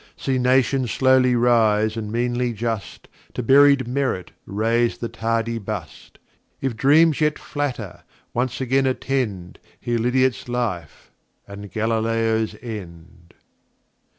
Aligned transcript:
See 0.17 0.39
Nations 0.39 0.89
slowly 0.89 1.35
wise, 1.35 1.95
and 1.95 2.11
meanly 2.11 2.53
just; 2.53 3.07
To 3.35 3.43
buried 3.43 3.87
Merit 3.87 4.31
raise 4.47 4.97
the 4.97 5.09
tardy 5.09 5.59
Bust. 5.59 6.17
If 6.59 6.75
Dreams 6.75 7.21
yet 7.21 7.37
flatter, 7.37 8.01
once 8.33 8.59
again 8.59 8.87
attend, 8.87 9.59
Hear 9.79 9.99
Lydiat's 9.99 10.49
Life, 10.49 11.11
and 11.47 11.71
Galileo's 11.71 12.55
End. 12.63 13.35